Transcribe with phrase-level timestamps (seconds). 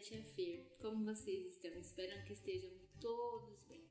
[0.00, 1.70] tia Fer, como vocês estão?
[1.78, 3.88] Espero que estejam todos bem.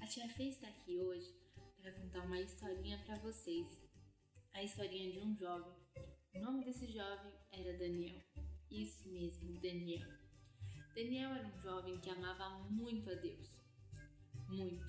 [0.00, 1.34] A tia Fer está aqui hoje
[1.80, 3.82] para contar uma historinha para vocês.
[4.54, 5.74] A historinha de um jovem.
[6.34, 8.22] O nome desse jovem era Daniel.
[8.70, 10.08] Isso mesmo, Daniel.
[10.94, 13.50] Daniel era um jovem que amava muito a Deus.
[14.48, 14.84] Muito.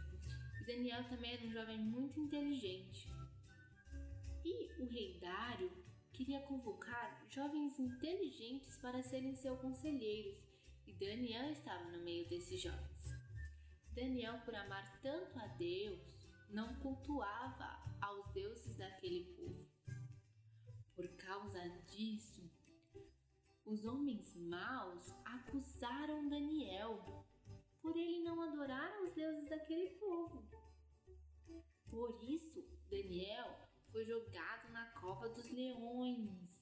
[0.62, 3.10] E Daniel também era um jovem muito inteligente.
[4.46, 5.83] E o rei Dário
[6.24, 10.42] queria convocar jovens inteligentes para serem seus conselheiros,
[10.88, 13.10] e Daniel estava no meio desses jovens.
[13.92, 16.00] Daniel, por amar tanto a Deus,
[16.50, 19.68] não cultuava aos deuses daquele povo.
[20.96, 22.50] Por causa disso,
[23.66, 27.28] os homens maus acusaram Daniel
[27.82, 30.50] por ele não adorar os deuses daquele povo.
[31.90, 33.60] Por isso, Daniel
[33.92, 36.62] foi jogado na cova dos leões.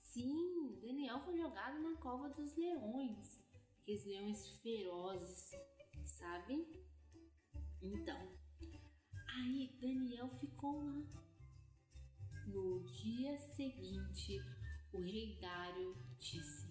[0.00, 3.40] Sim, Daniel foi jogado na cova dos leões.
[3.80, 5.52] Aqueles leões ferozes,
[6.04, 6.68] sabe?
[7.80, 8.36] Então,
[9.28, 11.00] aí Daniel ficou lá.
[12.48, 14.40] No dia seguinte,
[14.92, 16.68] o rei Dário disse: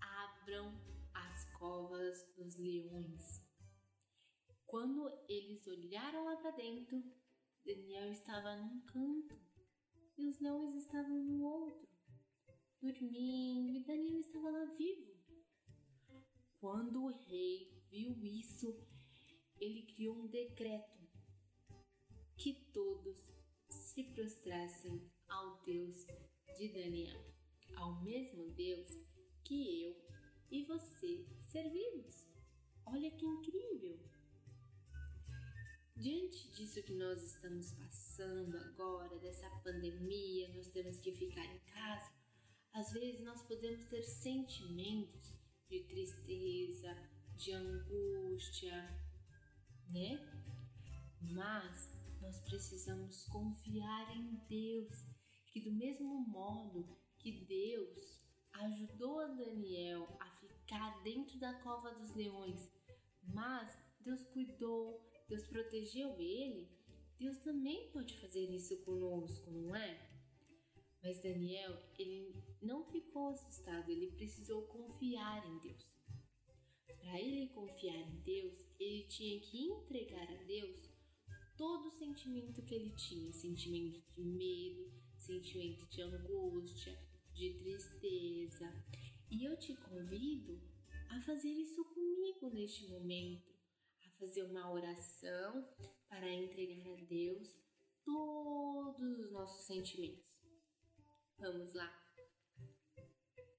[0.00, 0.74] Abram
[1.14, 3.46] as covas dos leões.
[4.66, 7.00] Quando eles olharam lá para dentro,
[7.64, 9.46] Daniel estava num canto
[10.18, 11.88] e os leões estavam no outro,
[12.80, 15.14] dormindo, e Daniel estava lá vivo.
[16.58, 18.74] Quando o rei viu isso,
[19.58, 20.96] ele criou um decreto
[22.36, 23.18] que todos
[23.68, 26.06] se prostrassem ao Deus
[26.56, 27.20] de Daniel,
[27.76, 28.88] ao mesmo Deus
[29.44, 29.96] que eu
[30.50, 32.26] e você servimos.
[32.86, 34.15] Olha que incrível!
[35.96, 42.12] Diante disso que nós estamos passando agora, dessa pandemia, nós temos que ficar em casa,
[42.74, 45.32] às vezes nós podemos ter sentimentos
[45.70, 46.94] de tristeza,
[47.34, 48.74] de angústia,
[49.88, 50.20] né?
[51.22, 51.90] Mas
[52.20, 55.02] nós precisamos confiar em Deus,
[55.46, 58.22] que do mesmo modo que Deus
[58.52, 62.70] ajudou a Daniel a ficar dentro da cova dos leões,
[63.22, 66.68] mas Deus cuidou, Deus protegeu ele,
[67.18, 70.10] Deus também pode fazer isso conosco, não é?
[71.02, 75.86] Mas Daniel, ele não ficou assustado, ele precisou confiar em Deus.
[76.98, 80.90] Para ele confiar em Deus, ele tinha que entregar a Deus
[81.56, 86.98] todo o sentimento que ele tinha, sentimento de medo, sentimento de angústia,
[87.34, 88.72] de tristeza.
[89.30, 90.60] E eu te convido
[91.10, 93.55] a fazer isso comigo neste momento
[94.18, 95.68] fazer uma oração
[96.08, 97.56] para entregar a Deus
[98.04, 100.36] todos os nossos sentimentos.
[101.38, 101.92] Vamos lá.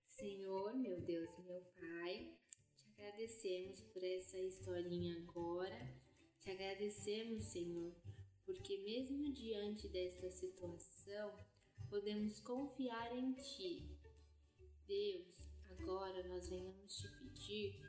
[0.08, 2.36] Senhor, meu Deus meu Pai,
[2.76, 5.96] te agradecemos por essa historinha agora.
[6.40, 7.96] Te agradecemos, Senhor,
[8.46, 11.38] porque mesmo diante desta situação,
[11.90, 13.96] podemos confiar em Ti.
[14.88, 17.80] Deus, agora nós venhamos te pedir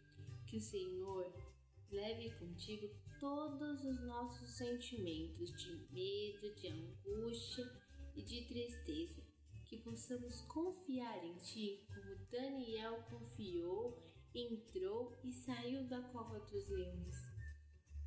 [0.46, 1.32] que o Senhor
[1.90, 2.86] Leve contigo
[3.18, 7.64] todos os nossos sentimentos de medo, de angústia
[8.14, 9.22] e de tristeza,
[9.64, 14.02] que possamos confiar em Ti como Daniel confiou,
[14.34, 17.16] entrou e saiu da cova dos leões.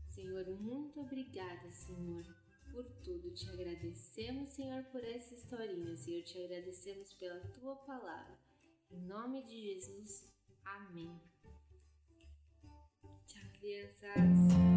[0.10, 2.24] Senhor, muito obrigada, Senhor,
[2.72, 3.34] por tudo.
[3.34, 5.96] Te agradecemos, Senhor, por essa historinha.
[5.96, 8.38] Senhor, te agradecemos pela Tua palavra.
[8.92, 10.32] Em nome de Jesus,
[10.64, 11.20] amém
[13.62, 14.71] crianças!